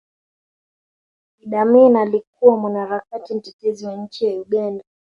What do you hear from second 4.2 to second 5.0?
ya uganda